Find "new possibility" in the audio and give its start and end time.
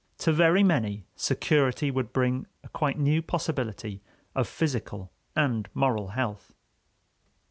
2.97-4.01